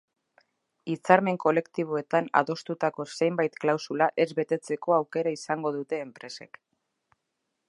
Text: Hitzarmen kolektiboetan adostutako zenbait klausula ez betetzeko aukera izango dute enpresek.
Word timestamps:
Hitzarmen 0.93 1.37
kolektiboetan 1.43 2.31
adostutako 2.41 3.07
zenbait 3.19 3.61
klausula 3.65 4.11
ez 4.27 4.29
betetzeko 4.43 4.97
aukera 5.01 5.39
izango 5.41 5.77
dute 5.81 6.05
enpresek. 6.09 6.65